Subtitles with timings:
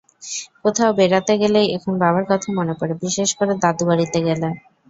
[0.63, 4.47] কোথাও বেড়াতে গেলেই এখন বাবার কথা মনে পড়ে, বিশেষ করে দাদুবাড়িতে গেলে।